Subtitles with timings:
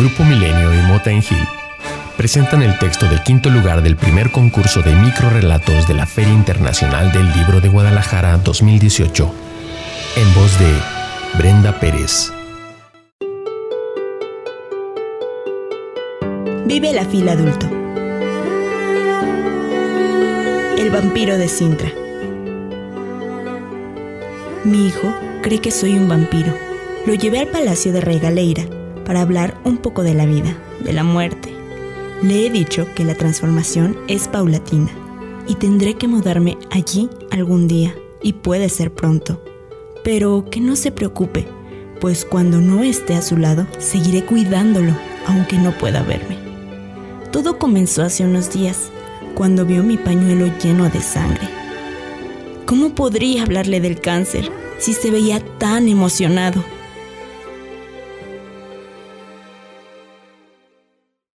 [0.00, 1.46] Grupo Milenio y Mota en Gil
[2.16, 7.12] presentan el texto del quinto lugar del primer concurso de microrelatos de la Feria Internacional
[7.12, 9.30] del Libro de Guadalajara 2018,
[10.16, 10.72] en voz de
[11.36, 12.32] Brenda Pérez.
[16.64, 17.66] Vive la fila adulto.
[20.78, 21.90] El vampiro de Sintra.
[24.64, 26.56] Mi hijo cree que soy un vampiro.
[27.04, 28.79] Lo llevé al palacio de Regaleira
[29.10, 31.52] para hablar un poco de la vida, de la muerte.
[32.22, 34.88] Le he dicho que la transformación es paulatina
[35.48, 39.42] y tendré que mudarme allí algún día y puede ser pronto.
[40.04, 41.48] Pero que no se preocupe,
[42.00, 44.92] pues cuando no esté a su lado seguiré cuidándolo,
[45.26, 46.38] aunque no pueda verme.
[47.32, 48.92] Todo comenzó hace unos días,
[49.34, 51.48] cuando vio mi pañuelo lleno de sangre.
[52.64, 56.62] ¿Cómo podría hablarle del cáncer si se veía tan emocionado?